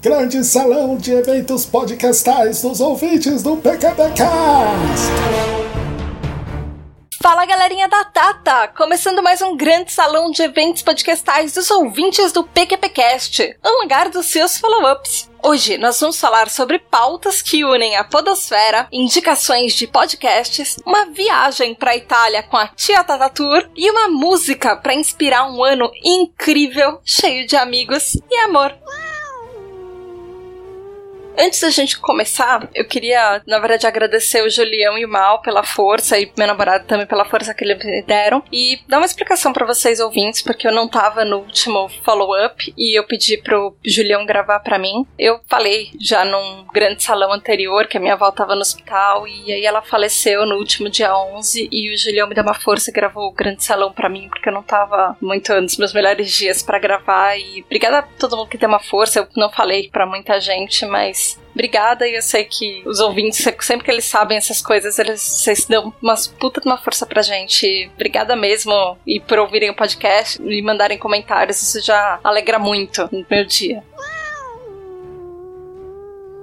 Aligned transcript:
Grande 0.00 0.44
salão 0.44 0.96
de 0.96 1.10
eventos 1.10 1.66
podcastais 1.66 2.62
dos 2.62 2.80
ouvintes 2.80 3.42
do 3.42 3.56
PQPcast. 3.56 4.22
Fala 7.20 7.44
galerinha 7.44 7.88
da 7.88 8.04
Tata! 8.04 8.68
Começando 8.68 9.20
mais 9.24 9.42
um 9.42 9.56
grande 9.56 9.90
salão 9.90 10.30
de 10.30 10.40
eventos 10.40 10.84
podcastais 10.84 11.52
dos 11.52 11.68
ouvintes 11.68 12.30
do 12.30 12.44
PQPcast, 12.44 13.56
o 13.60 13.82
lugar 13.82 14.08
dos 14.08 14.26
seus 14.26 14.56
follow-ups. 14.56 15.28
Hoje 15.42 15.76
nós 15.78 15.98
vamos 15.98 16.20
falar 16.20 16.48
sobre 16.48 16.78
pautas 16.78 17.42
que 17.42 17.64
unem 17.64 17.96
a 17.96 18.04
podosfera, 18.04 18.86
indicações 18.92 19.72
de 19.74 19.88
podcasts, 19.88 20.76
uma 20.86 21.06
viagem 21.06 21.74
para 21.74 21.90
a 21.90 21.96
Itália 21.96 22.44
com 22.44 22.56
a 22.56 22.68
Tia 22.68 23.02
Tata 23.02 23.28
Tour 23.30 23.68
e 23.76 23.90
uma 23.90 24.08
música 24.08 24.76
para 24.76 24.94
inspirar 24.94 25.50
um 25.50 25.62
ano 25.64 25.90
incrível, 26.04 27.00
cheio 27.04 27.48
de 27.48 27.56
amigos 27.56 28.14
e 28.30 28.36
amor. 28.44 28.72
Antes 31.40 31.60
da 31.60 31.70
gente 31.70 31.96
começar, 32.00 32.68
eu 32.74 32.84
queria, 32.84 33.40
na 33.46 33.60
verdade, 33.60 33.86
agradecer 33.86 34.42
o 34.42 34.50
Julião 34.50 34.98
e 34.98 35.04
o 35.04 35.08
Mal 35.08 35.40
pela 35.40 35.62
força 35.62 36.18
e 36.18 36.32
meu 36.36 36.48
namorado 36.48 36.84
também 36.84 37.06
pela 37.06 37.24
força 37.24 37.54
que 37.54 37.62
eles 37.62 37.78
me 37.78 38.02
deram 38.02 38.42
e 38.52 38.80
dar 38.88 38.98
uma 38.98 39.06
explicação 39.06 39.52
para 39.52 39.64
vocês 39.64 40.00
ouvintes, 40.00 40.42
porque 40.42 40.66
eu 40.66 40.72
não 40.72 40.88
tava 40.88 41.24
no 41.24 41.38
último 41.38 41.88
follow-up 42.04 42.74
e 42.76 42.98
eu 42.98 43.04
pedi 43.04 43.36
pro 43.36 43.76
Julião 43.86 44.26
gravar 44.26 44.58
para 44.58 44.80
mim. 44.80 45.06
Eu 45.16 45.38
falei 45.48 45.92
já 46.00 46.24
num 46.24 46.66
grande 46.74 47.04
salão 47.04 47.32
anterior 47.32 47.86
que 47.86 47.96
a 47.96 48.00
minha 48.00 48.14
avó 48.14 48.32
tava 48.32 48.56
no 48.56 48.62
hospital 48.62 49.28
e 49.28 49.52
aí 49.52 49.64
ela 49.64 49.80
faleceu 49.80 50.44
no 50.44 50.56
último 50.56 50.90
dia 50.90 51.16
11 51.16 51.68
e 51.70 51.94
o 51.94 51.96
Julião 51.96 52.26
me 52.26 52.34
deu 52.34 52.42
uma 52.42 52.54
força 52.54 52.90
e 52.90 52.92
gravou 52.92 53.28
o 53.28 53.32
grande 53.32 53.62
salão 53.62 53.92
para 53.92 54.08
mim, 54.08 54.28
porque 54.28 54.48
eu 54.48 54.52
não 54.52 54.64
tava 54.64 55.16
muito 55.22 55.54
nos 55.60 55.76
meus 55.76 55.94
melhores 55.94 56.32
dias 56.32 56.64
para 56.64 56.80
gravar 56.80 57.36
e 57.36 57.62
obrigada 57.64 57.98
a 57.98 58.02
todo 58.02 58.36
mundo 58.36 58.48
que 58.48 58.58
deu 58.58 58.68
uma 58.68 58.80
força. 58.80 59.20
Eu 59.20 59.28
não 59.36 59.52
falei 59.52 59.88
para 59.88 60.04
muita 60.04 60.40
gente, 60.40 60.84
mas 60.84 61.27
obrigada. 61.58 62.06
E 62.06 62.14
eu 62.14 62.22
sei 62.22 62.44
que 62.44 62.82
os 62.86 63.00
ouvintes, 63.00 63.44
sempre 63.60 63.84
que 63.84 63.90
eles 63.90 64.04
sabem 64.04 64.38
essas 64.38 64.62
coisas, 64.62 64.98
eles 64.98 65.20
vocês 65.20 65.66
dão 65.66 65.92
umas 66.00 66.28
puta 66.28 66.60
de 66.60 66.66
uma 66.66 66.78
força 66.78 67.04
pra 67.04 67.20
gente. 67.20 67.90
Obrigada 67.94 68.36
mesmo. 68.36 68.96
E 69.04 69.18
por 69.18 69.38
ouvirem 69.40 69.70
o 69.70 69.74
podcast 69.74 70.40
e 70.40 70.62
mandarem 70.62 70.96
comentários. 70.96 71.60
Isso 71.60 71.84
já 71.84 72.20
alegra 72.22 72.58
muito 72.58 73.08
no 73.10 73.26
meu 73.28 73.44
dia. 73.44 73.82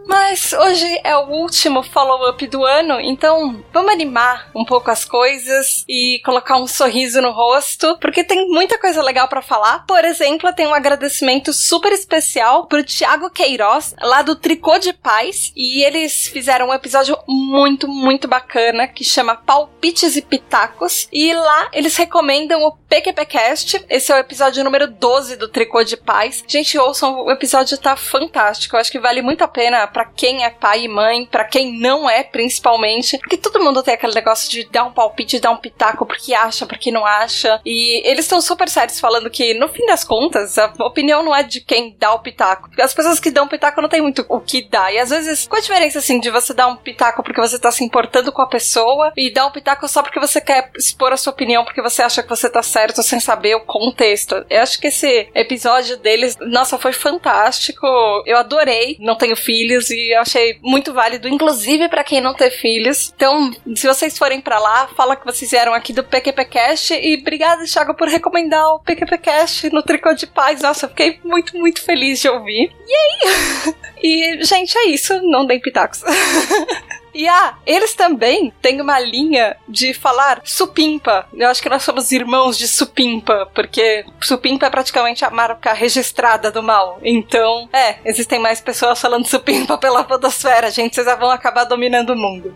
Mas 0.07 0.53
hoje 0.53 1.01
é 1.03 1.15
o 1.17 1.29
último 1.29 1.81
follow-up 1.81 2.45
do 2.47 2.63
ano, 2.63 2.99
então 2.99 3.63
vamos 3.73 3.91
animar 3.91 4.49
um 4.53 4.63
pouco 4.63 4.91
as 4.91 5.03
coisas 5.03 5.83
e 5.89 6.21
colocar 6.23 6.57
um 6.57 6.67
sorriso 6.67 7.21
no 7.21 7.31
rosto, 7.31 7.97
porque 7.99 8.23
tem 8.23 8.47
muita 8.47 8.77
coisa 8.77 9.01
legal 9.01 9.27
para 9.27 9.41
falar. 9.41 9.85
Por 9.87 10.05
exemplo, 10.05 10.53
tem 10.53 10.67
um 10.67 10.73
agradecimento 10.73 11.51
super 11.51 11.91
especial 11.91 12.67
pro 12.67 12.83
Thiago 12.83 13.31
Queiroz, 13.31 13.95
lá 13.99 14.21
do 14.21 14.35
Tricô 14.35 14.77
de 14.77 14.93
Paz, 14.93 15.51
e 15.55 15.83
eles 15.83 16.27
fizeram 16.27 16.69
um 16.69 16.73
episódio 16.73 17.17
muito, 17.27 17.87
muito 17.87 18.27
bacana 18.27 18.87
que 18.87 19.03
chama 19.03 19.35
Palpites 19.35 20.15
e 20.15 20.21
Pitacos, 20.21 21.07
e 21.11 21.33
lá 21.33 21.69
eles 21.73 21.97
recomendam 21.97 22.61
o 22.61 22.71
PQPcast. 22.71 23.83
Esse 23.89 24.11
é 24.11 24.15
o 24.15 24.19
episódio 24.19 24.63
número 24.63 24.87
12 24.87 25.35
do 25.35 25.47
Tricô 25.47 25.83
de 25.83 25.97
Paz. 25.97 26.43
Gente, 26.47 26.77
ouçam, 26.77 27.25
o 27.25 27.31
episódio 27.31 27.77
tá 27.77 27.95
fantástico. 27.95 28.75
Eu 28.75 28.79
acho 28.79 28.91
que 28.91 28.99
vale 28.99 29.21
muito 29.21 29.43
a 29.43 29.47
pena 29.47 29.87
para 29.95 30.03
quem 30.03 30.43
é 30.43 30.49
pai 30.49 30.83
e 30.83 30.87
mãe, 30.89 31.25
para 31.25 31.45
quem 31.45 31.79
não 31.79 32.09
é, 32.09 32.21
principalmente. 32.21 33.17
Porque 33.17 33.37
todo 33.37 33.63
mundo 33.63 33.81
tem 33.81 33.93
aquele 33.93 34.13
negócio 34.13 34.51
de 34.51 34.69
dar 34.69 34.83
um 34.83 34.91
palpite, 34.91 35.39
dar 35.39 35.51
um 35.51 35.57
pitaco 35.57 36.05
porque 36.05 36.33
acha, 36.33 36.65
porque 36.65 36.91
não 36.91 37.05
acha. 37.05 37.61
E 37.65 38.05
eles 38.05 38.25
estão 38.25 38.41
super 38.41 38.67
sérios 38.67 38.99
falando 38.99 39.29
que, 39.29 39.53
no 39.53 39.69
fim 39.69 39.85
das 39.85 40.03
contas, 40.03 40.57
a 40.57 40.65
opinião 40.79 41.23
não 41.23 41.33
é 41.33 41.43
de 41.43 41.61
quem 41.61 41.95
dá 41.97 42.11
o 42.13 42.19
pitaco. 42.19 42.69
As 42.77 42.93
pessoas 42.93 43.21
que 43.21 43.31
dão 43.31 43.47
pitaco 43.47 43.81
não 43.81 43.87
tem 43.87 44.01
muito 44.01 44.25
o 44.27 44.41
que 44.41 44.67
dar. 44.67 44.93
E 44.93 44.99
às 44.99 45.11
vezes, 45.11 45.47
qual 45.47 45.59
a 45.59 45.61
diferença, 45.61 45.99
assim, 45.99 46.19
de 46.19 46.29
você 46.29 46.53
dar 46.53 46.67
um 46.67 46.75
pitaco 46.75 47.23
porque 47.23 47.39
você 47.39 47.57
tá 47.57 47.71
se 47.71 47.81
importando 47.81 48.33
com 48.33 48.41
a 48.41 48.49
pessoa 48.49 49.13
e 49.15 49.31
dar 49.31 49.45
um 49.45 49.51
pitaco 49.51 49.87
só 49.87 50.03
porque 50.03 50.19
você 50.19 50.41
quer 50.41 50.71
expor 50.77 51.13
a 51.13 51.17
sua 51.17 51.31
opinião, 51.31 51.63
porque 51.63 51.81
você 51.81 52.01
acha 52.01 52.21
que 52.21 52.27
você 52.27 52.49
tá 52.49 52.61
certo 52.61 53.01
sem 53.01 53.21
saber 53.21 53.55
o 53.55 53.61
contexto? 53.61 54.45
Eu 54.49 54.61
acho 54.61 54.77
que 54.77 54.87
esse 54.87 55.29
episódio 55.33 55.95
deles, 55.95 56.35
nossa, 56.41 56.77
foi 56.77 56.91
fantástico. 56.91 57.87
Eu 58.25 58.37
adorei. 58.37 58.97
Não 58.99 59.15
tenho 59.15 59.37
filhos 59.37 59.84
e 59.89 60.15
eu 60.15 60.21
achei 60.21 60.57
muito 60.61 60.93
válido, 60.93 61.27
inclusive 61.27 61.87
para 61.89 62.03
quem 62.03 62.21
não 62.21 62.33
tem 62.33 62.51
filhos. 62.51 63.11
Então, 63.15 63.51
se 63.75 63.87
vocês 63.87 64.17
forem 64.17 64.41
para 64.41 64.59
lá, 64.59 64.87
fala 64.95 65.15
que 65.15 65.25
vocês 65.25 65.51
vieram 65.51 65.73
aqui 65.73 65.93
do 65.93 66.03
PQPcast 66.03 66.93
e 66.93 67.17
obrigada, 67.19 67.63
Thiago, 67.65 67.93
por 67.93 68.07
recomendar 68.07 68.65
o 68.73 68.79
PQPcast 68.79 69.69
no 69.69 69.81
Tricô 69.81 70.13
de 70.13 70.27
Paz. 70.27 70.61
Nossa, 70.61 70.85
eu 70.85 70.89
fiquei 70.89 71.19
muito, 71.23 71.57
muito 71.57 71.81
feliz 71.81 72.19
de 72.19 72.29
ouvir. 72.29 72.71
E 72.87 72.93
aí? 72.93 73.75
e, 74.03 74.43
gente, 74.43 74.77
é 74.77 74.87
isso. 74.87 75.21
Não 75.23 75.45
deem 75.45 75.59
pitacos. 75.59 76.01
E 77.15 77.29
ah, 77.29 77.55
eles 77.65 77.93
também 77.93 78.53
têm 78.61 78.81
uma 78.81 78.99
linha 78.99 79.55
de 79.69 79.93
falar 79.93 80.41
supimpa. 80.43 81.25
Eu 81.33 81.47
acho 81.47 81.61
que 81.61 81.69
nós 81.69 81.81
somos 81.81 82.11
irmãos 82.11 82.57
de 82.57 82.67
supimpa, 82.67 83.49
porque 83.55 84.05
supimpa 84.21 84.65
é 84.65 84.69
praticamente 84.69 85.23
a 85.23 85.29
marca 85.29 85.71
registrada 85.71 86.51
do 86.51 86.61
mal. 86.61 86.99
Então, 87.01 87.69
é, 87.71 87.99
existem 88.03 88.37
mais 88.37 88.59
pessoas 88.59 88.99
falando 88.99 89.25
supimpa 89.25 89.77
pela 89.77 90.03
podosfera, 90.03 90.69
gente. 90.69 90.93
Vocês 90.93 91.07
já 91.07 91.15
vão 91.15 91.31
acabar 91.31 91.63
dominando 91.63 92.09
o 92.09 92.17
mundo. 92.17 92.53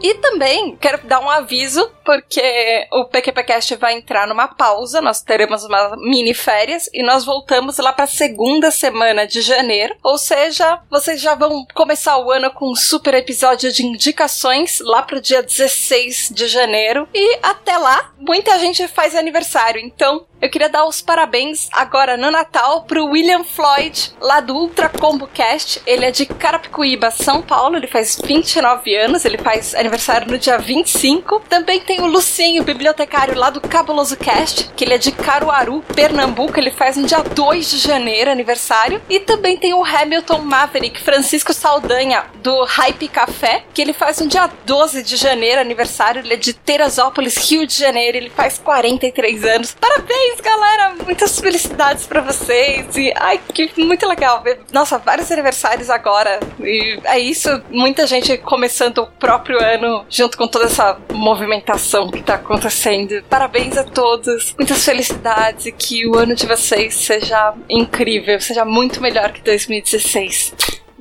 E 0.00 0.14
também 0.14 0.76
quero 0.76 1.04
dar 1.04 1.18
um 1.18 1.28
aviso, 1.30 1.90
porque 2.04 2.86
o 2.92 3.04
PQPcast 3.06 3.76
vai 3.76 3.94
entrar 3.94 4.26
numa 4.26 4.48
pausa, 4.48 5.00
nós 5.00 5.20
teremos 5.20 5.64
uma 5.64 5.96
mini 5.96 6.34
férias 6.34 6.88
e 6.92 7.02
nós 7.02 7.24
voltamos 7.24 7.78
lá 7.78 7.92
para 7.92 8.04
a 8.04 8.08
segunda 8.08 8.70
semana 8.70 9.26
de 9.26 9.40
janeiro. 9.40 9.94
Ou 10.02 10.18
seja, 10.18 10.80
vocês 10.90 11.20
já 11.20 11.34
vão 11.34 11.64
começar 11.74 12.18
o 12.18 12.30
ano 12.30 12.50
com 12.50 12.70
um 12.70 12.76
super 12.76 13.14
episódio 13.14 13.72
de 13.72 13.84
indicações 13.84 14.80
lá 14.80 15.02
pro 15.02 15.20
dia 15.20 15.42
16 15.42 16.30
de 16.34 16.46
janeiro. 16.46 17.08
E 17.14 17.38
até 17.42 17.76
lá, 17.76 18.12
muita 18.18 18.58
gente 18.58 18.86
faz 18.88 19.14
aniversário, 19.14 19.80
então 19.80 20.26
eu 20.42 20.50
queria 20.50 20.68
dar 20.68 20.84
os 20.86 21.00
parabéns 21.00 21.68
agora 21.70 22.16
no 22.16 22.28
Natal 22.28 22.82
pro 22.82 23.06
William 23.06 23.44
Floyd, 23.44 24.12
lá 24.20 24.40
do 24.40 24.56
Ultra 24.56 24.88
Combo 24.88 25.28
Cast. 25.28 25.80
Ele 25.86 26.04
é 26.04 26.10
de 26.10 26.26
Carapicuíba, 26.26 27.12
São 27.12 27.40
Paulo. 27.40 27.76
Ele 27.76 27.86
faz 27.86 28.20
29 28.20 28.92
anos, 28.96 29.24
ele 29.24 29.38
faz 29.38 29.72
aniversário 29.72 30.26
no 30.26 30.36
dia 30.36 30.58
25. 30.58 31.44
Também 31.48 31.80
tem 31.80 31.91
o 32.00 32.06
Lucinho, 32.06 32.62
bibliotecário 32.62 33.36
lá 33.36 33.50
do 33.50 33.60
Cabuloso 33.60 34.16
Cast, 34.16 34.70
que 34.74 34.84
ele 34.84 34.94
é 34.94 34.98
de 34.98 35.12
Caruaru, 35.12 35.82
Pernambuco. 35.94 36.58
Ele 36.58 36.70
faz 36.70 36.96
no 36.96 37.06
dia 37.06 37.20
2 37.22 37.70
de 37.70 37.78
janeiro 37.78 38.30
aniversário. 38.30 39.02
E 39.08 39.20
também 39.20 39.56
tem 39.56 39.74
o 39.74 39.84
Hamilton 39.84 40.38
Maverick, 40.38 41.00
Francisco 41.00 41.52
Saldanha, 41.52 42.24
do 42.42 42.64
Hype 42.64 43.08
Café, 43.08 43.64
que 43.74 43.82
ele 43.82 43.92
faz 43.92 44.20
no 44.20 44.28
dia 44.28 44.48
12 44.64 45.02
de 45.02 45.16
janeiro 45.16 45.60
aniversário. 45.60 46.20
Ele 46.20 46.34
é 46.34 46.36
de 46.36 46.54
Teresópolis, 46.54 47.36
Rio 47.36 47.66
de 47.66 47.74
Janeiro. 47.74 48.16
Ele 48.16 48.30
faz 48.30 48.58
43 48.58 49.44
anos. 49.44 49.76
Parabéns, 49.78 50.40
galera! 50.40 50.94
Muitas 51.04 51.38
felicidades 51.38 52.06
para 52.06 52.20
vocês. 52.20 52.96
E 52.96 53.12
ai, 53.16 53.40
que 53.52 53.70
muito 53.76 54.06
legal 54.08 54.42
ver. 54.42 54.60
Nossa, 54.72 54.98
vários 54.98 55.30
aniversários 55.30 55.90
agora. 55.90 56.40
E 56.60 56.98
é 57.04 57.18
isso, 57.18 57.62
muita 57.70 58.06
gente 58.06 58.38
começando 58.38 58.98
o 58.98 59.06
próprio 59.06 59.62
ano 59.62 60.06
junto 60.08 60.38
com 60.38 60.46
toda 60.46 60.66
essa 60.66 60.98
movimentação 61.12 61.81
que 62.10 62.22
tá 62.22 62.34
acontecendo. 62.34 63.22
Parabéns 63.28 63.76
a 63.76 63.84
todos, 63.84 64.54
muitas 64.58 64.84
felicidades 64.84 65.66
e 65.66 65.72
que 65.72 66.06
o 66.06 66.16
ano 66.16 66.34
de 66.34 66.46
vocês 66.46 66.94
seja 66.94 67.54
incrível, 67.68 68.40
seja 68.40 68.64
muito 68.64 69.00
melhor 69.00 69.32
que 69.32 69.42
2016. 69.42 70.54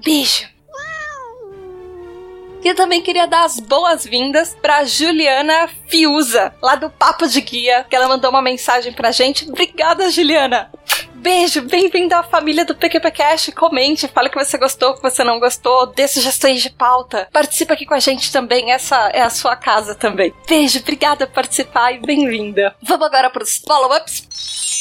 Beijo! 0.03 0.51
E 2.63 2.67
eu 2.67 2.75
também 2.75 3.01
queria 3.01 3.25
dar 3.25 3.43
as 3.43 3.59
boas-vindas 3.59 4.55
pra 4.61 4.85
Juliana 4.85 5.67
Fiuza, 5.87 6.53
lá 6.61 6.75
do 6.75 6.91
Papo 6.91 7.25
de 7.25 7.41
Guia, 7.41 7.83
que 7.89 7.95
ela 7.95 8.07
mandou 8.07 8.29
uma 8.29 8.41
mensagem 8.41 8.93
pra 8.93 9.11
gente. 9.11 9.49
Obrigada, 9.49 10.11
Juliana! 10.11 10.71
Beijo, 11.15 11.61
bem-vindo 11.61 12.15
à 12.15 12.23
família 12.23 12.65
do 12.65 12.75
PQPcast. 12.75 13.51
Comente, 13.51 14.07
fale 14.07 14.29
que 14.29 14.37
você 14.37 14.57
gostou, 14.57 14.95
que 14.95 15.01
você 15.01 15.23
não 15.23 15.39
gostou, 15.39 15.87
dê 15.87 16.07
sugestões 16.07 16.61
de 16.61 16.69
pauta. 16.69 17.27
Participa 17.31 17.73
aqui 17.73 17.85
com 17.85 17.93
a 17.93 17.99
gente 17.99 18.31
também, 18.31 18.71
essa 18.71 19.09
é 19.09 19.21
a 19.21 19.29
sua 19.29 19.55
casa 19.55 19.93
também. 19.93 20.33
Beijo, 20.47 20.79
obrigada 20.79 21.27
por 21.27 21.35
participar 21.35 21.93
e 21.93 21.99
bem-vinda. 21.99 22.75
Vamos 22.81 23.05
agora 23.05 23.29
para 23.29 23.43
os 23.43 23.57
follow-ups. 23.57 24.80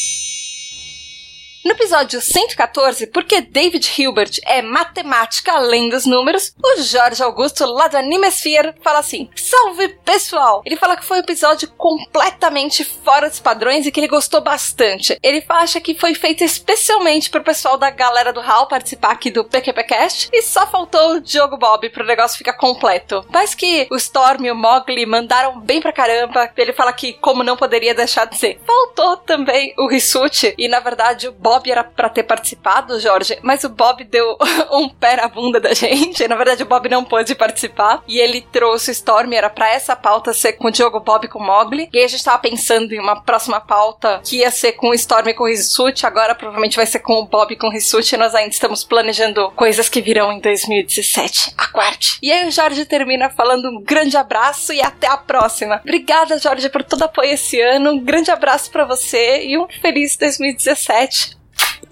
No 1.62 1.73
episódio 1.73 2.23
114, 2.23 3.09
porque 3.09 3.43
David 3.43 3.87
Hilbert 3.99 4.31
é 4.47 4.62
matemática 4.62 5.53
além 5.53 5.91
dos 5.91 6.07
números, 6.07 6.55
o 6.62 6.81
Jorge 6.81 7.23
Augusto, 7.23 7.67
lá 7.67 7.87
do 7.87 7.99
Animesphere, 7.99 8.73
fala 8.83 9.01
assim: 9.01 9.29
Salve 9.37 9.89
pessoal! 10.03 10.62
Ele 10.65 10.77
fala 10.77 10.97
que 10.97 11.05
foi 11.05 11.19
um 11.19 11.21
episódio 11.21 11.69
completamente 11.73 12.83
fora 12.83 13.29
dos 13.29 13.41
padrões 13.41 13.85
e 13.85 13.93
que 13.93 14.01
ele 14.01 14.09
gostou 14.09 14.41
bastante. 14.41 15.19
Ele 15.23 15.45
acha 15.51 15.83
que 15.83 15.95
foi 15.95 16.15
feito 16.15 16.43
especialmente 16.43 17.29
pro 17.29 17.45
pessoal 17.45 17.77
da 17.77 17.91
galera 17.91 18.33
do 18.33 18.41
HAL 18.41 18.67
participar 18.67 19.11
aqui 19.11 19.31
do 19.31 19.45
PQPcast 19.45 20.31
e 20.33 20.41
só 20.41 20.67
faltou 20.67 21.17
o 21.17 21.21
Diogo 21.21 21.59
Bob 21.59 21.91
pro 21.91 22.07
negócio 22.07 22.39
ficar 22.39 22.55
completo. 22.55 23.23
Mas 23.29 23.55
que 23.55 23.87
o 23.91 23.97
Storm 23.97 24.47
e 24.47 24.51
o 24.51 24.57
Mogli 24.57 25.05
mandaram 25.05 25.61
bem 25.61 25.83
pra 25.83 25.93
caramba. 25.93 26.51
Ele 26.57 26.73
fala 26.73 26.93
que, 26.95 27.12
como 27.12 27.45
não 27.45 27.57
poderia 27.57 27.95
deixar 27.95 28.25
de 28.25 28.39
ser, 28.39 28.59
faltou 28.67 29.19
também 29.19 29.75
o 29.77 29.87
Rissuti 29.87 30.55
e 30.57 30.67
na 30.67 30.81
verdade 30.81 31.29
o 31.29 31.33
Bob 31.33 31.50
era 31.70 31.81
era 31.81 31.85
para 31.85 32.08
ter 32.08 32.23
participado, 32.23 33.00
Jorge, 33.00 33.38
mas 33.43 33.64
o 33.64 33.69
Bob 33.69 34.05
deu 34.05 34.37
um 34.70 34.88
pé 34.88 35.17
na 35.17 35.29
bunda 35.29 35.58
da 35.58 35.73
gente. 35.73 36.26
Na 36.29 36.37
verdade, 36.37 36.62
o 36.62 36.67
Bob 36.67 36.88
não 36.88 37.05
pôde 37.05 37.35
participar 37.35 38.02
e 38.06 38.19
ele 38.19 38.43
trouxe 38.52 38.91
o 38.91 38.93
Storm, 38.93 39.32
era 39.32 39.50
para 39.50 39.70
essa 39.70 39.97
pauta 39.97 40.32
ser 40.32 40.55
com 40.55 40.69
o 40.69 40.70
Diogo 40.70 41.00
Bob 41.00 41.26
com 41.29 41.38
o 41.38 41.47
Mogli. 41.47 41.88
E 41.93 41.99
aí 41.99 42.05
a 42.05 42.08
gente 42.08 42.25
tava 42.25 42.38
pensando 42.38 42.93
em 42.93 43.00
uma 43.00 43.23
próxima 43.23 43.61
pauta 43.61 44.20
que 44.25 44.38
ia 44.38 44.50
ser 44.50 44.73
com 44.73 44.91
o 44.91 44.94
Storm 44.94 45.32
com 45.35 45.44
o 45.44 45.49
Rissuti, 45.49 46.06
agora 46.06 46.35
provavelmente 46.35 46.76
vai 46.76 46.87
ser 46.87 47.00
com 47.00 47.14
o 47.14 47.26
Bob 47.26 47.56
com 47.56 47.69
o 47.69 47.70
Rissuti. 47.70 48.17
Nós 48.17 48.35
ainda 48.35 48.50
estamos 48.50 48.85
planejando 48.85 49.50
coisas 49.52 49.88
que 49.88 50.00
virão 50.00 50.32
em 50.32 50.41
2017. 50.41 51.55
Aguarde. 51.56 52.19
E 52.23 52.31
aí 52.31 52.47
o 52.47 52.50
Jorge 52.50 52.85
termina 52.85 53.31
falando 53.31 53.69
um 53.69 53.82
grande 53.82 54.17
abraço 54.17 54.73
e 54.73 54.82
até 54.82 55.06
a 55.06 55.17
próxima. 55.17 55.81
Obrigada, 55.82 56.38
Jorge, 56.38 56.69
por 56.69 56.82
todo 56.82 57.02
apoio 57.02 57.32
esse 57.32 57.61
ano. 57.61 57.93
Um 57.93 58.00
grande 58.00 58.31
abraço 58.31 58.70
para 58.70 58.85
você 58.85 59.44
e 59.44 59.58
um 59.58 59.67
feliz 59.81 60.17
2017. 60.17 61.40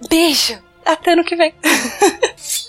Beijo! 0.08 0.58
Até 0.84 1.12
ano 1.12 1.24
que 1.24 1.36
vem. 1.36 1.54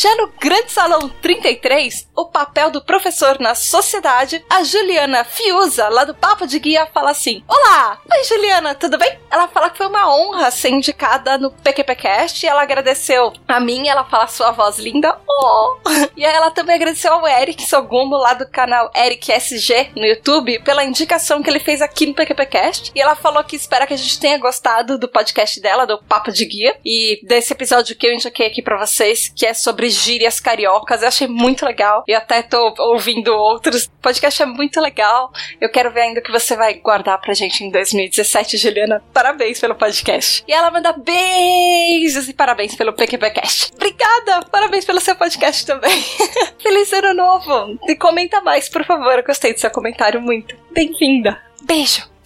Já 0.00 0.14
no 0.14 0.28
Grande 0.28 0.70
Salão 0.70 1.08
33, 1.08 2.08
o 2.14 2.26
papel 2.26 2.70
do 2.70 2.80
professor 2.80 3.40
na 3.40 3.56
sociedade, 3.56 4.44
a 4.48 4.62
Juliana 4.62 5.24
Fiuza, 5.24 5.88
lá 5.88 6.04
do 6.04 6.14
Papo 6.14 6.46
de 6.46 6.56
Guia, 6.60 6.86
fala 6.94 7.10
assim: 7.10 7.42
Olá! 7.48 7.98
Oi, 8.08 8.22
Juliana, 8.22 8.76
tudo 8.76 8.96
bem? 8.96 9.18
Ela 9.28 9.48
fala 9.48 9.70
que 9.70 9.76
foi 9.76 9.88
uma 9.88 10.08
honra 10.16 10.52
ser 10.52 10.68
indicada 10.68 11.36
no 11.36 11.50
PQPcast 11.50 12.46
e 12.46 12.48
ela 12.48 12.62
agradeceu 12.62 13.32
a 13.48 13.58
mim, 13.58 13.88
ela 13.88 14.04
fala 14.04 14.28
sua 14.28 14.52
voz 14.52 14.78
linda. 14.78 15.18
Oh! 15.28 15.78
E 16.16 16.24
ela 16.24 16.50
também 16.50 16.74
agradeceu 16.74 17.12
ao 17.12 17.26
Eric 17.26 17.62
Sogumo, 17.62 18.16
lá 18.16 18.34
do 18.34 18.48
canal 18.48 18.90
Eric 18.94 19.30
SG 19.32 19.90
no 19.94 20.04
YouTube, 20.04 20.60
pela 20.64 20.84
indicação 20.84 21.42
que 21.42 21.48
ele 21.48 21.60
fez 21.60 21.80
aqui 21.80 22.06
no 22.06 22.14
PQPcast. 22.14 22.92
E 22.94 23.00
ela 23.00 23.14
falou 23.14 23.42
que 23.44 23.54
espera 23.54 23.86
que 23.86 23.94
a 23.94 23.96
gente 23.96 24.18
tenha 24.18 24.38
gostado 24.38 24.98
do 24.98 25.08
podcast 25.08 25.60
dela, 25.60 25.86
do 25.86 25.98
Papo 25.98 26.32
de 26.32 26.44
Guia, 26.44 26.76
e 26.84 27.20
desse 27.24 27.52
episódio 27.52 27.96
que 27.96 28.06
eu 28.06 28.12
indiquei 28.12 28.46
aqui 28.46 28.62
para 28.62 28.84
vocês, 28.84 29.32
que 29.34 29.46
é 29.46 29.54
sobre 29.88 29.90
gírias 29.90 30.40
cariocas. 30.40 31.02
Eu 31.02 31.08
achei 31.08 31.26
muito 31.26 31.64
legal. 31.64 32.04
E 32.06 32.14
até 32.14 32.42
tô 32.42 32.74
ouvindo 32.78 33.28
outros. 33.34 33.84
O 33.84 33.90
podcast 34.02 34.42
é 34.42 34.46
muito 34.46 34.80
legal. 34.80 35.32
Eu 35.60 35.70
quero 35.70 35.90
ver 35.90 36.02
ainda 36.02 36.20
o 36.20 36.22
que 36.22 36.30
você 36.30 36.56
vai 36.56 36.74
guardar 36.74 37.20
pra 37.20 37.34
gente 37.34 37.64
em 37.64 37.70
2017, 37.70 38.56
Juliana. 38.56 39.02
Parabéns 39.12 39.60
pelo 39.60 39.74
podcast. 39.74 40.44
E 40.46 40.52
ela 40.52 40.70
manda 40.70 40.92
beijos 40.92 42.28
e 42.28 42.34
parabéns 42.34 42.74
pelo 42.74 42.92
PQPcast. 42.92 43.72
Obrigada! 43.74 44.46
Parabéns 44.50 44.84
pelo 44.84 45.00
seu 45.00 45.16
podcast 45.16 45.66
também. 45.66 46.02
Feliz 46.62 46.92
ano 46.92 47.14
novo! 47.14 47.78
E 47.88 47.94
comenta 47.96 48.40
mais, 48.40 48.68
por 48.68 48.84
favor. 48.84 49.18
Eu 49.18 49.24
gostei 49.24 49.52
do 49.52 49.60
seu 49.60 49.70
comentário 49.70 50.20
muito. 50.20 50.56
Bem-vinda. 50.72 51.40
Beijo! 51.62 52.17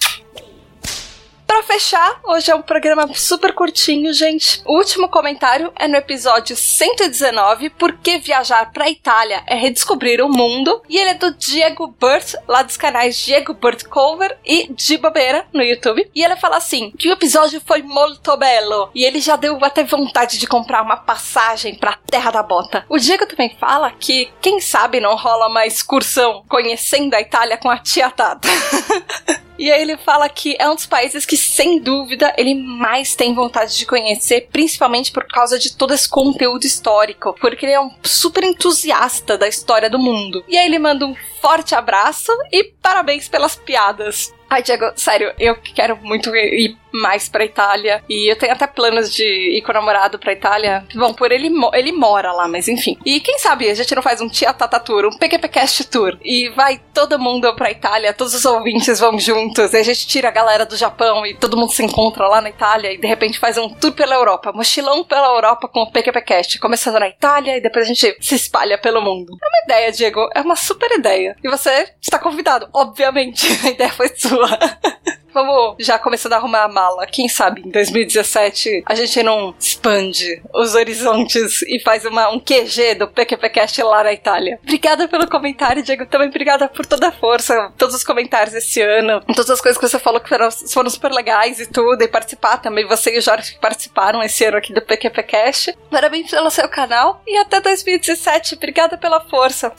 Para 1.52 1.64
fechar, 1.64 2.18
hoje 2.24 2.50
é 2.50 2.54
um 2.54 2.62
programa 2.62 3.06
super 3.14 3.52
curtinho, 3.52 4.10
gente. 4.14 4.62
O 4.64 4.78
último 4.78 5.06
comentário 5.06 5.70
é 5.76 5.86
no 5.86 5.96
episódio 5.96 6.56
119, 6.56 7.68
Por 7.68 7.92
que 7.98 8.16
viajar 8.16 8.72
para 8.72 8.88
Itália 8.88 9.42
é 9.46 9.54
redescobrir 9.54 10.24
o 10.24 10.30
mundo, 10.30 10.80
e 10.88 10.96
ele 10.96 11.10
é 11.10 11.14
do 11.14 11.34
Diego 11.34 11.88
Burt, 11.88 12.36
lá 12.48 12.62
dos 12.62 12.78
canais 12.78 13.18
Diego 13.18 13.52
Burt 13.52 13.84
Cover 13.84 14.34
e 14.46 14.72
De 14.72 14.96
Bobeira 14.96 15.44
no 15.52 15.62
YouTube. 15.62 16.10
E 16.14 16.24
ele 16.24 16.36
fala 16.36 16.56
assim: 16.56 16.90
que 16.92 17.10
o 17.10 17.12
episódio 17.12 17.60
foi 17.66 17.82
molto 17.82 18.34
bello, 18.38 18.90
e 18.94 19.04
ele 19.04 19.20
já 19.20 19.36
deu 19.36 19.62
até 19.62 19.84
vontade 19.84 20.38
de 20.38 20.46
comprar 20.46 20.80
uma 20.80 20.96
passagem 20.96 21.74
para 21.74 21.98
Terra 22.06 22.30
da 22.30 22.42
Bota. 22.42 22.86
O 22.88 22.96
Diego 22.96 23.26
também 23.26 23.54
fala 23.60 23.90
que 23.90 24.32
quem 24.40 24.58
sabe 24.58 25.00
não 25.00 25.16
rola 25.16 25.48
uma 25.48 25.66
excursão 25.66 26.46
conhecendo 26.48 27.12
a 27.12 27.20
Itália 27.20 27.58
com 27.58 27.68
a 27.68 27.76
tia 27.76 28.10
Tata. 28.10 28.48
E 29.62 29.70
aí 29.70 29.80
ele 29.80 29.96
fala 29.96 30.28
que 30.28 30.56
é 30.58 30.68
um 30.68 30.74
dos 30.74 30.86
países 30.86 31.24
que, 31.24 31.36
sem 31.36 31.78
dúvida, 31.78 32.34
ele 32.36 32.52
mais 32.52 33.14
tem 33.14 33.32
vontade 33.32 33.78
de 33.78 33.86
conhecer, 33.86 34.48
principalmente 34.50 35.12
por 35.12 35.24
causa 35.24 35.56
de 35.56 35.76
todo 35.76 35.94
esse 35.94 36.08
conteúdo 36.08 36.64
histórico, 36.64 37.32
porque 37.40 37.66
ele 37.66 37.74
é 37.74 37.80
um 37.80 37.92
super 38.02 38.42
entusiasta 38.42 39.38
da 39.38 39.46
história 39.46 39.88
do 39.88 40.00
mundo. 40.00 40.44
E 40.48 40.58
aí 40.58 40.66
ele 40.66 40.80
manda 40.80 41.06
um 41.06 41.14
forte 41.40 41.76
abraço 41.76 42.32
e 42.50 42.72
parabéns 42.82 43.28
pelas 43.28 43.54
piadas. 43.54 44.34
Ai, 44.52 44.62
Diego, 44.62 44.92
sério, 44.96 45.32
eu 45.38 45.56
quero 45.56 45.96
muito 45.96 46.28
ir 46.36 46.76
mais 46.92 47.28
pra 47.28 47.44
Itália. 47.44 48.04
E 48.08 48.30
eu 48.30 48.36
tenho 48.36 48.52
até 48.52 48.66
planos 48.66 49.12
de 49.12 49.24
ir 49.24 49.62
com 49.62 49.70
o 49.70 49.74
namorado 49.74 50.18
pra 50.18 50.32
Itália. 50.32 50.84
Bom, 50.94 51.14
por 51.14 51.32
ele, 51.32 51.50
ele 51.72 51.92
mora 51.92 52.32
lá, 52.32 52.46
mas 52.46 52.68
enfim. 52.68 52.98
E 53.04 53.18
quem 53.20 53.38
sabe 53.38 53.68
a 53.70 53.74
gente 53.74 53.94
não 53.94 54.02
faz 54.02 54.20
um 54.20 54.28
Tia 54.28 54.52
Tata 54.52 54.78
Tour, 54.78 55.06
um 55.06 55.16
PQPcast 55.16 55.84
Tour. 55.84 56.18
E 56.22 56.50
vai 56.50 56.80
todo 56.92 57.18
mundo 57.18 57.54
pra 57.54 57.70
Itália, 57.70 58.12
todos 58.12 58.34
os 58.34 58.44
ouvintes 58.44 59.00
vão 59.00 59.18
juntos. 59.18 59.72
E 59.72 59.76
a 59.78 59.82
gente 59.82 60.06
tira 60.06 60.28
a 60.28 60.32
galera 60.32 60.66
do 60.66 60.76
Japão 60.76 61.24
e 61.24 61.34
todo 61.34 61.56
mundo 61.56 61.72
se 61.72 61.82
encontra 61.82 62.28
lá 62.28 62.40
na 62.40 62.50
Itália. 62.50 62.92
E 62.92 62.98
de 62.98 63.06
repente 63.06 63.38
faz 63.38 63.56
um 63.56 63.68
tour 63.68 63.92
pela 63.92 64.14
Europa. 64.14 64.52
Mochilão 64.52 65.04
pela 65.04 65.28
Europa 65.28 65.68
com 65.68 65.80
o 65.80 65.90
PQPcast. 65.90 66.58
Começando 66.58 66.98
na 66.98 67.08
Itália 67.08 67.56
e 67.56 67.60
depois 67.60 67.86
a 67.86 67.88
gente 67.88 68.16
se 68.20 68.34
espalha 68.34 68.76
pelo 68.76 69.00
mundo. 69.00 69.32
É 69.42 69.46
uma 69.46 69.64
ideia, 69.64 69.92
Diego. 69.92 70.28
É 70.34 70.40
uma 70.42 70.56
super 70.56 70.90
ideia. 70.92 71.36
E 71.42 71.48
você 71.48 71.88
está 72.00 72.18
convidado, 72.18 72.68
obviamente. 72.72 73.46
A 73.62 73.70
ideia 73.70 73.92
foi 73.92 74.08
sua. 74.16 74.41
Vamos 75.32 75.76
já 75.78 75.98
começando 75.98 76.34
a 76.34 76.36
arrumar 76.36 76.64
a 76.64 76.68
mala. 76.68 77.06
Quem 77.06 77.28
sabe 77.28 77.62
em 77.62 77.70
2017 77.70 78.82
a 78.84 78.94
gente 78.94 79.22
não 79.22 79.54
expande 79.58 80.42
os 80.54 80.74
horizontes 80.74 81.62
e 81.62 81.80
faz 81.80 82.04
uma, 82.04 82.28
um 82.28 82.38
QG 82.38 82.96
do 82.96 83.08
PQPcast 83.08 83.82
lá 83.82 84.04
na 84.04 84.12
Itália. 84.12 84.58
Obrigada 84.62 85.08
pelo 85.08 85.26
comentário, 85.26 85.82
Diego. 85.82 86.04
Também 86.06 86.28
obrigada 86.28 86.68
por 86.68 86.84
toda 86.84 87.08
a 87.08 87.12
força, 87.12 87.72
todos 87.78 87.94
os 87.94 88.04
comentários 88.04 88.54
esse 88.54 88.82
ano, 88.82 89.22
todas 89.34 89.50
as 89.50 89.60
coisas 89.60 89.80
que 89.80 89.88
você 89.88 89.98
falou 89.98 90.20
que 90.20 90.28
foram, 90.28 90.50
foram 90.50 90.90
super 90.90 91.10
legais 91.10 91.60
e 91.60 91.66
tudo, 91.66 92.02
e 92.02 92.08
participar 92.08 92.58
também. 92.58 92.86
Você 92.86 93.14
e 93.14 93.18
o 93.18 93.22
Jorge 93.22 93.54
que 93.54 93.60
participaram 93.60 94.22
esse 94.22 94.44
ano 94.44 94.58
aqui 94.58 94.74
do 94.74 94.82
PQPcast. 94.82 95.74
Parabéns 95.90 96.30
pelo 96.30 96.50
seu 96.50 96.68
canal 96.68 97.22
e 97.26 97.38
até 97.38 97.60
2017. 97.60 98.56
Obrigada 98.56 98.98
pela 98.98 99.20
força. 99.20 99.72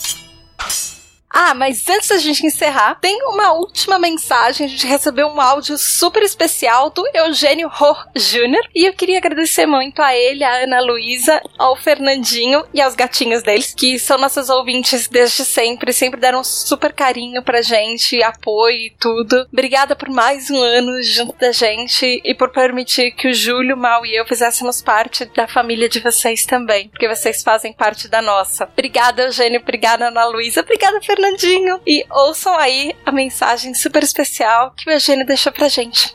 Ah, 1.35 1.55
mas 1.55 1.89
antes 1.89 2.09
da 2.09 2.17
gente 2.17 2.45
encerrar, 2.45 2.99
tem 3.01 3.23
uma 3.23 3.53
última 3.53 3.97
mensagem. 3.97 4.67
A 4.67 4.69
gente 4.69 4.85
recebeu 4.85 5.27
um 5.27 5.41
áudio 5.41 5.79
super 5.79 6.21
especial 6.21 6.91
do 6.91 7.03
Eugênio 7.11 7.67
Ror 7.67 8.07
Jr. 8.15 8.69
E 8.75 8.85
eu 8.85 8.93
queria 8.93 9.17
agradecer 9.17 9.65
muito 9.65 9.99
a 9.99 10.15
ele, 10.15 10.43
a 10.43 10.63
Ana 10.63 10.79
Luísa, 10.79 11.41
ao 11.57 11.75
Fernandinho 11.75 12.63
e 12.71 12.79
aos 12.79 12.93
gatinhos 12.93 13.41
deles, 13.41 13.73
que 13.73 13.97
são 13.97 14.19
nossos 14.19 14.47
ouvintes 14.47 15.07
desde 15.07 15.43
sempre, 15.43 15.91
sempre 15.91 16.19
deram 16.19 16.41
um 16.41 16.43
super 16.43 16.93
carinho 16.93 17.41
pra 17.41 17.63
gente, 17.63 18.21
apoio 18.21 18.77
e 18.77 18.93
tudo. 18.99 19.47
Obrigada 19.51 19.95
por 19.95 20.09
mais 20.09 20.51
um 20.51 20.61
ano 20.61 21.01
junto 21.01 21.35
da 21.39 21.51
gente 21.51 22.21
e 22.23 22.35
por 22.35 22.51
permitir 22.51 23.11
que 23.11 23.29
o 23.29 23.33
Júlio, 23.33 23.75
Mal 23.75 24.05
e 24.05 24.15
eu 24.15 24.25
fizéssemos 24.27 24.83
parte 24.83 25.25
da 25.25 25.47
família 25.47 25.89
de 25.89 25.99
vocês 25.99 26.45
também, 26.45 26.89
porque 26.89 27.07
vocês 27.07 27.41
fazem 27.41 27.73
parte 27.73 28.07
da 28.07 28.21
nossa. 28.21 28.65
Obrigada, 28.65 29.23
Eugênio. 29.23 29.59
Obrigada, 29.59 30.09
Ana 30.09 30.25
Luísa. 30.25 30.61
Obrigada, 30.61 31.01
Fernandinho. 31.01 31.22
Fernandinho. 31.23 31.79
E 31.87 32.05
ouçam 32.11 32.53
aí 32.57 32.91
a 33.05 33.11
mensagem 33.11 33.73
super 33.73 34.03
especial 34.03 34.73
que 34.75 34.89
o 34.89 34.93
Eugênio 34.93 35.25
deixou 35.25 35.51
pra 35.51 35.69
gente. 35.69 36.13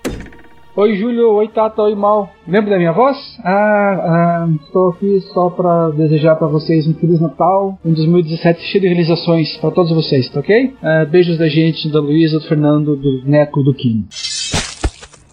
Oi, 0.76 0.96
Júlio. 0.96 1.32
Oi, 1.32 1.48
Tata. 1.48 1.82
Oi, 1.82 1.94
Mal. 1.94 2.30
Lembra 2.46 2.70
da 2.70 2.78
minha 2.78 2.92
voz? 2.92 3.16
Ah, 3.42 4.44
ah 4.44 4.48
estou 4.64 4.90
aqui 4.90 5.20
só 5.32 5.50
para 5.50 5.90
desejar 5.90 6.36
para 6.36 6.46
vocês 6.46 6.86
um 6.86 6.94
Feliz 6.94 7.20
Natal, 7.20 7.78
um 7.84 7.92
2017 7.92 8.60
cheio 8.62 8.82
de 8.82 8.88
realizações 8.88 9.56
para 9.56 9.70
todos 9.70 9.90
vocês, 9.92 10.30
tá 10.30 10.40
ok? 10.40 10.74
Ah, 10.82 11.04
beijos 11.04 11.38
da 11.38 11.48
gente, 11.48 11.90
da 11.90 12.00
Luísa, 12.00 12.38
do 12.38 12.46
Fernando, 12.46 12.94
do 12.94 13.22
Neco, 13.24 13.62
do 13.62 13.74
Kim. 13.74 14.06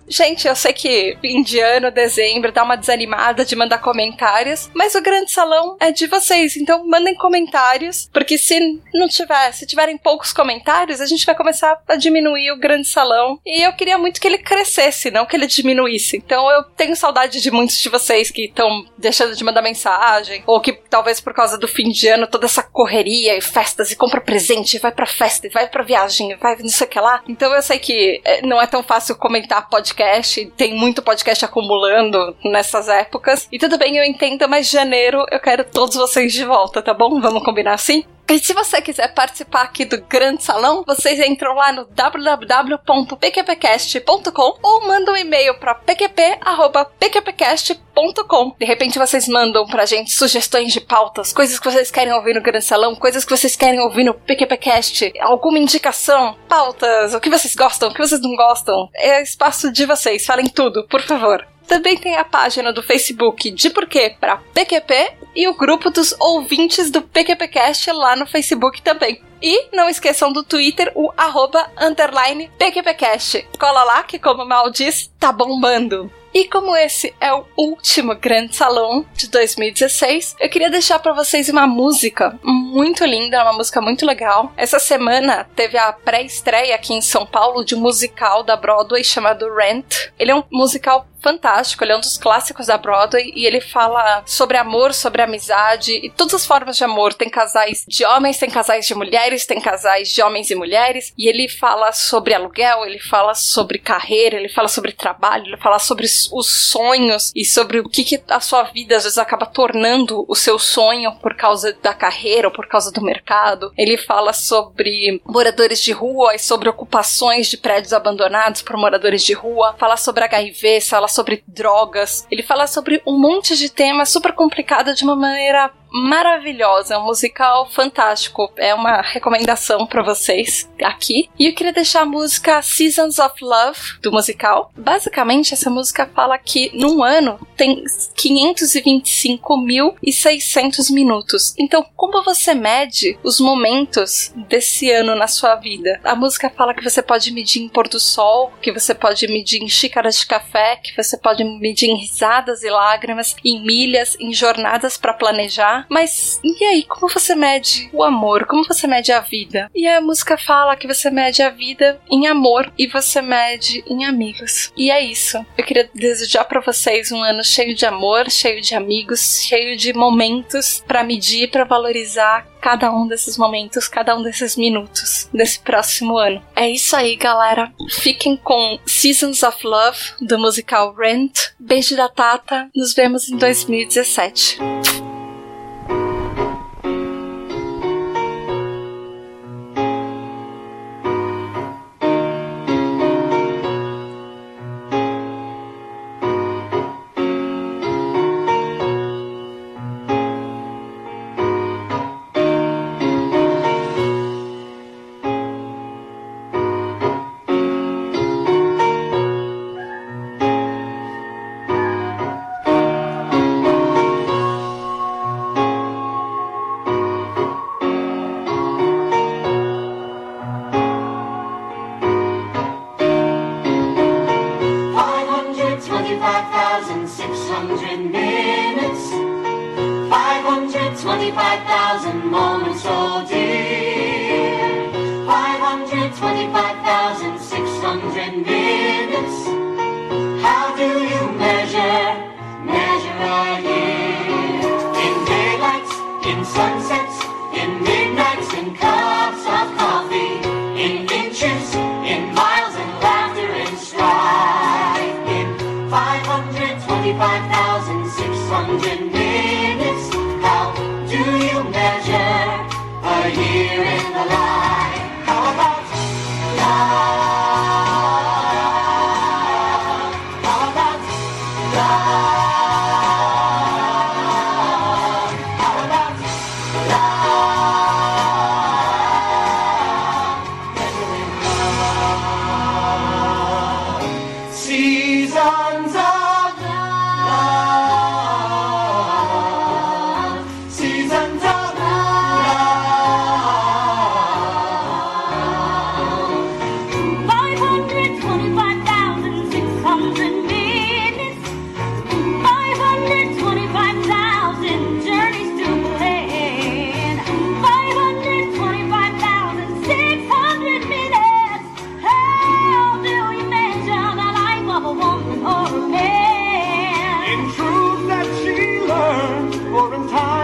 Gente, 0.07 0.47
eu 0.47 0.55
sei 0.55 0.71
que 0.71 1.17
fim 1.19 1.41
de 1.41 1.59
ano, 1.59 1.91
dezembro, 1.91 2.51
dá 2.51 2.63
uma 2.63 2.75
desanimada 2.75 3.43
de 3.43 3.55
mandar 3.55 3.79
comentários, 3.79 4.69
mas 4.73 4.93
o 4.93 5.01
grande 5.01 5.31
salão 5.31 5.75
é 5.79 5.91
de 5.91 6.05
vocês, 6.07 6.55
então 6.55 6.87
mandem 6.87 7.15
comentários, 7.15 8.09
porque 8.13 8.37
se 8.37 8.79
não 8.93 9.07
tiver, 9.07 9.51
se 9.51 9.65
tiverem 9.65 9.97
poucos 9.97 10.31
comentários, 10.31 11.01
a 11.01 11.05
gente 11.05 11.25
vai 11.25 11.35
começar 11.35 11.79
a 11.87 11.95
diminuir 11.95 12.51
o 12.51 12.59
grande 12.59 12.87
salão. 12.87 13.39
E 13.45 13.65
eu 13.65 13.73
queria 13.73 13.97
muito 13.97 14.21
que 14.21 14.27
ele 14.27 14.37
crescesse, 14.37 15.09
não 15.09 15.25
que 15.25 15.35
ele 15.35 15.47
diminuísse. 15.47 16.17
Então 16.17 16.49
eu 16.51 16.63
tenho 16.63 16.95
saudade 16.95 17.41
de 17.41 17.51
muitos 17.51 17.79
de 17.79 17.89
vocês 17.89 18.29
que 18.29 18.45
estão 18.45 18.85
deixando 18.97 19.35
de 19.35 19.43
mandar 19.43 19.61
mensagem, 19.61 20.43
ou 20.45 20.61
que 20.61 20.73
talvez 20.73 21.19
por 21.19 21.33
causa 21.33 21.57
do 21.57 21.67
fim 21.67 21.89
de 21.89 22.07
ano, 22.07 22.27
toda 22.27 22.45
essa 22.45 22.61
correria 22.61 23.35
e 23.35 23.41
festas, 23.41 23.91
e 23.91 23.95
compra 23.95 24.21
presente, 24.21 24.75
e 24.75 24.79
vai 24.79 24.91
pra 24.91 25.07
festa, 25.07 25.47
e 25.47 25.49
vai 25.49 25.67
pra 25.67 25.83
viagem, 25.83 26.35
vai 26.35 26.55
não 26.57 26.69
sei 26.69 26.85
o 26.85 26.89
que 26.89 26.99
lá. 26.99 27.23
Então 27.27 27.53
eu 27.53 27.61
sei 27.61 27.79
que 27.79 28.21
eh, 28.23 28.41
não 28.45 28.61
é 28.61 28.67
tão 28.67 28.83
fácil 28.83 29.15
comentar 29.15 29.67
podcast 29.67 29.94
podcast, 29.95 30.45
tem 30.57 30.75
muito 30.75 31.01
podcast 31.01 31.45
acumulando 31.45 32.35
nessas 32.43 32.89
épocas. 32.89 33.47
E 33.49 33.57
tudo 33.57 33.77
bem, 33.77 33.95
eu 33.95 34.03
entendo, 34.03 34.47
mas 34.47 34.69
janeiro 34.69 35.25
eu 35.31 35.39
quero 35.39 35.63
todos 35.63 35.95
vocês 35.95 36.33
de 36.33 36.43
volta, 36.43 36.81
tá 36.81 36.93
bom? 36.93 37.21
Vamos 37.21 37.43
combinar 37.43 37.73
assim? 37.73 38.03
E 38.27 38.39
se 38.39 38.53
você 38.53 38.81
quiser 38.81 39.13
participar 39.13 39.61
aqui 39.61 39.85
do 39.85 40.01
Grande 40.01 40.43
Salão, 40.43 40.83
vocês 40.85 41.19
entram 41.19 41.53
lá 41.53 41.71
no 41.71 41.85
www.pqpcast.com 41.85 44.57
ou 44.63 44.87
mandam 44.87 45.13
um 45.13 45.17
e-mail 45.17 45.53
para 45.59 45.75
pqp.pqpcast.com. 45.75 48.55
De 48.59 48.65
repente 48.65 48.97
vocês 48.97 49.27
mandam 49.27 49.67
pra 49.67 49.85
gente 49.85 50.09
sugestões 50.11 50.73
de 50.73 50.81
pautas, 50.81 51.31
coisas 51.31 51.59
que 51.59 51.69
vocês 51.69 51.91
querem 51.91 52.13
ouvir 52.13 52.33
no 52.33 52.41
Grande 52.41 52.65
Salão, 52.65 52.95
coisas 52.95 53.23
que 53.23 53.37
vocês 53.37 53.55
querem 53.55 53.79
ouvir 53.79 54.03
no 54.03 54.15
PQPcast, 54.15 55.13
alguma 55.19 55.59
indicação, 55.59 56.35
pautas, 56.49 57.13
o 57.13 57.19
que 57.19 57.29
vocês 57.29 57.53
gostam, 57.53 57.89
o 57.89 57.93
que 57.93 58.01
vocês 58.01 58.21
não 58.21 58.35
gostam. 58.35 58.89
É 58.95 59.21
espaço 59.21 59.71
de 59.71 59.85
vocês, 59.85 60.25
falem 60.25 60.49
tudo, 60.49 60.87
por 60.87 61.01
favor. 61.01 61.45
Também 61.67 61.95
tem 61.97 62.15
a 62.15 62.23
página 62.23 62.73
do 62.73 62.83
Facebook 62.83 63.51
de 63.51 63.69
Porquê 63.69 64.15
para 64.19 64.37
PQP 64.37 65.24
e 65.35 65.47
o 65.47 65.53
grupo 65.53 65.89
dos 65.89 66.15
ouvintes 66.19 66.89
do 66.89 67.01
PQPcast 67.01 67.91
lá 67.91 68.15
no 68.15 68.25
Facebook 68.25 68.81
também. 68.81 69.21
E 69.41 69.67
não 69.73 69.89
esqueçam 69.89 70.31
do 70.31 70.43
Twitter, 70.43 70.91
o 70.95 71.11
arroba 71.15 71.69
underline 71.79 72.49
PQPcast. 72.57 73.47
Cola 73.59 73.83
lá 73.83 74.03
que, 74.03 74.17
como 74.17 74.43
o 74.43 74.47
Mal 74.47 74.71
diz, 74.71 75.11
tá 75.19 75.31
bombando. 75.31 76.11
E 76.35 76.49
como 76.49 76.75
esse 76.75 77.15
é 77.21 77.33
o 77.33 77.45
último 77.55 78.13
Grande 78.13 78.57
Salão 78.57 79.05
de 79.13 79.29
2016, 79.29 80.35
eu 80.37 80.49
queria 80.49 80.69
deixar 80.69 80.99
para 80.99 81.13
vocês 81.13 81.47
uma 81.47 81.65
música 81.65 82.37
muito 82.43 83.05
linda, 83.05 83.41
uma 83.41 83.53
música 83.53 83.79
muito 83.79 84.05
legal. 84.05 84.51
Essa 84.57 84.77
semana 84.77 85.47
teve 85.55 85.77
a 85.77 85.93
pré-estreia 85.93 86.75
aqui 86.75 86.93
em 86.93 86.99
São 87.01 87.25
Paulo 87.25 87.63
de 87.63 87.73
um 87.73 87.79
musical 87.79 88.43
da 88.43 88.57
Broadway 88.57 89.01
chamado 89.01 89.49
Rent. 89.55 90.09
Ele 90.19 90.31
é 90.31 90.35
um 90.35 90.43
musical 90.51 91.07
fantástico, 91.25 91.83
ele 91.83 91.91
é 91.91 91.97
um 91.97 91.99
dos 91.99 92.19
clássicos 92.19 92.67
da 92.67 92.77
Broadway 92.77 93.33
e 93.35 93.47
ele 93.47 93.59
fala 93.59 94.21
sobre 94.27 94.57
amor, 94.57 94.93
sobre 94.93 95.23
amizade 95.23 95.91
e 96.03 96.11
todas 96.11 96.35
as 96.35 96.45
formas 96.45 96.77
de 96.77 96.83
amor. 96.83 97.15
Tem 97.15 97.27
casais 97.27 97.83
de 97.87 98.05
homens, 98.05 98.37
tem 98.37 98.47
casais 98.47 98.85
de 98.85 98.93
mulheres, 98.93 99.43
tem 99.43 99.59
casais 99.59 100.09
de 100.09 100.21
homens 100.21 100.51
e 100.51 100.55
mulheres 100.55 101.11
e 101.17 101.27
ele 101.27 101.49
fala 101.49 101.91
sobre 101.93 102.35
aluguel, 102.35 102.85
ele 102.85 102.99
fala 102.99 103.33
sobre 103.33 103.79
carreira, 103.79 104.35
ele 104.35 104.49
fala 104.49 104.67
sobre 104.67 104.91
trabalho, 104.91 105.47
ele 105.47 105.57
fala 105.57 105.79
sobre 105.79 106.05
os 106.05 106.69
sonhos 106.69 107.31
e 107.35 107.43
sobre 107.43 107.79
o 107.79 107.89
que, 107.89 108.03
que 108.03 108.21
a 108.29 108.39
sua 108.39 108.61
vida 108.61 108.95
às 108.95 109.03
vezes 109.03 109.17
acaba 109.17 109.47
tornando 109.47 110.25
o 110.27 110.35
seu 110.35 110.59
sonho 110.59 111.11
por 111.23 111.35
causa 111.35 111.75
da 111.81 111.95
carreira 111.95 112.49
ou 112.49 112.53
por 112.53 112.67
causa 112.67 112.91
do 112.91 113.01
mercado. 113.01 113.73
Ele 113.75 113.97
fala 113.97 114.31
sobre 114.31 115.19
moradores 115.25 115.81
de 115.81 115.91
rua 115.91 116.35
e 116.35 116.39
sobre 116.39 116.69
ocupações 116.69 117.47
de 117.47 117.57
prédios 117.57 117.93
abandonados 117.93 118.61
por 118.61 118.77
moradores 118.77 119.23
de 119.23 119.33
rua, 119.33 119.75
fala 119.79 119.97
sobre 119.97 120.23
HIV, 120.23 120.81
fala 120.81 121.14
sobre 121.15 121.43
drogas, 121.47 122.27
ele 122.29 122.43
fala 122.43 122.67
sobre 122.67 123.01
um 123.07 123.17
monte 123.17 123.55
de 123.55 123.69
temas 123.69 124.09
super 124.09 124.33
complicado 124.33 124.93
de 124.93 125.03
uma 125.03 125.15
maneira 125.15 125.71
maravilhosa, 125.91 126.95
é 126.95 126.97
um 126.97 127.05
musical 127.05 127.69
fantástico. 127.69 128.51
É 128.57 128.73
uma 128.73 129.01
recomendação 129.01 129.85
para 129.85 130.03
vocês 130.03 130.69
aqui. 130.83 131.29
E 131.37 131.47
eu 131.47 131.53
queria 131.53 131.73
deixar 131.73 132.01
a 132.01 132.05
música 132.05 132.61
Seasons 132.61 133.19
of 133.19 133.43
Love 133.43 133.79
do 134.01 134.11
musical. 134.11 134.71
Basicamente, 134.77 135.53
essa 135.53 135.69
música 135.69 136.09
fala 136.13 136.37
que 136.37 136.69
num 136.73 137.01
ano 137.03 137.39
tem 137.55 137.83
525.600 138.15 140.91
minutos. 140.91 141.53
Então, 141.57 141.85
como 141.95 142.21
você 142.23 142.53
mede 142.53 143.17
os 143.23 143.39
momentos 143.39 144.33
desse 144.49 144.91
ano 144.91 145.15
na 145.15 145.27
sua 145.27 145.55
vida? 145.55 146.01
A 146.03 146.13
música 146.15 146.49
fala 146.49 146.73
que 146.73 146.83
você 146.83 147.01
pode 147.01 147.31
medir 147.31 147.61
em 147.61 147.69
pôr 147.69 147.87
do 147.87 147.99
sol, 147.99 148.51
que 148.61 148.71
você 148.71 148.93
pode 148.93 149.27
medir 149.27 149.61
em 149.61 149.67
xícaras 149.67 150.19
de 150.19 150.25
café, 150.25 150.77
que 150.77 150.95
você 150.95 151.17
pode 151.17 151.43
medir 151.43 151.89
em 151.89 151.97
risadas 151.97 152.63
e 152.63 152.69
lágrimas, 152.69 153.35
em 153.43 153.65
milhas, 153.65 154.15
em 154.19 154.33
jornadas 154.33 154.97
para 154.97 155.13
planejar. 155.13 155.84
Mas 155.89 156.39
e 156.43 156.63
aí, 156.63 156.83
como 156.83 157.11
você 157.11 157.35
mede 157.35 157.89
o 157.93 158.03
amor? 158.03 158.45
Como 158.45 158.65
você 158.65 158.87
mede 158.87 159.11
a 159.11 159.19
vida? 159.19 159.69
E 159.73 159.87
a 159.87 160.01
música 160.01 160.37
fala 160.37 160.75
que 160.75 160.87
você 160.87 161.09
mede 161.09 161.41
a 161.41 161.49
vida 161.49 161.99
em 162.09 162.27
amor 162.27 162.71
e 162.77 162.87
você 162.87 163.21
mede 163.21 163.83
em 163.87 164.05
amigos. 164.05 164.71
E 164.77 164.91
é 164.91 165.01
isso. 165.03 165.45
Eu 165.57 165.63
queria 165.63 165.89
desejar 165.93 166.45
para 166.45 166.61
vocês 166.61 167.11
um 167.11 167.21
ano 167.21 167.43
cheio 167.43 167.75
de 167.75 167.85
amor, 167.85 168.29
cheio 168.29 168.61
de 168.61 168.75
amigos, 168.75 169.41
cheio 169.43 169.77
de 169.77 169.93
momentos 169.93 170.83
para 170.87 171.03
medir, 171.03 171.49
para 171.49 171.63
valorizar 171.63 172.45
cada 172.65 172.91
um 172.91 173.07
desses 173.07 173.37
momentos, 173.37 173.87
cada 173.87 174.17
um 174.17 174.23
desses 174.23 174.55
minutos 174.55 175.29
desse 175.31 175.59
próximo 175.59 176.17
ano. 176.17 176.41
É 176.55 176.67
isso 176.67 176.95
aí, 176.95 177.15
galera. 177.15 177.71
Fiquem 177.91 178.35
com 178.35 178.79
Seasons 178.87 179.43
of 179.43 179.65
Love 179.65 179.99
do 180.21 180.39
musical 180.39 180.95
Rent. 180.95 181.51
Beijo 181.59 181.95
da 181.95 182.09
Tata. 182.09 182.67
Nos 182.75 182.95
vemos 182.95 183.29
em 183.29 183.37
2017. 183.37 184.57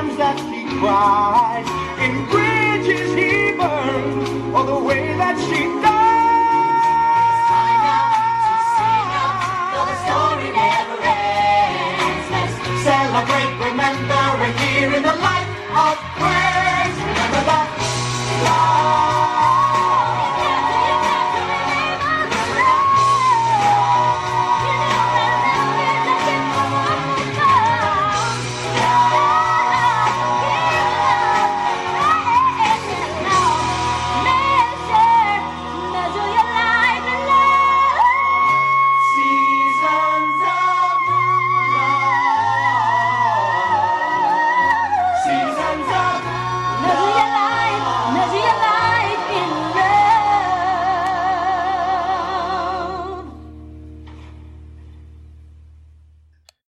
times 0.01 0.17
that 0.17 0.37
she 0.39 0.65
cries, 0.79 1.67
in 1.99 2.25
bridges 2.29 3.13
he 3.13 3.55
burns, 3.55 4.55
or 4.55 4.63
the 4.65 4.79
way 4.83 5.15
that 5.17 5.37
she 5.47 5.63
dies. 5.81 5.90